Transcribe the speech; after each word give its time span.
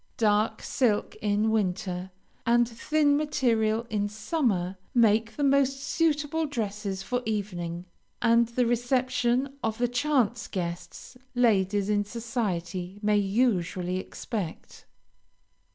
Dark 0.17 0.63
silk 0.63 1.15
in 1.21 1.51
winter, 1.51 2.09
and 2.43 2.67
thin 2.67 3.15
material 3.17 3.85
in 3.91 4.09
summer, 4.09 4.75
make 4.95 5.35
the 5.35 5.43
most 5.43 5.79
suitable 5.79 6.47
dresses 6.47 7.03
for 7.03 7.21
evening, 7.23 7.85
and 8.19 8.47
the 8.47 8.65
reception 8.65 9.59
of 9.61 9.77
the 9.77 9.87
chance 9.87 10.47
guests 10.47 11.17
ladies 11.35 11.87
in 11.87 12.03
society 12.03 12.97
may 13.03 13.17
usually 13.17 13.99
expect. 13.99 14.87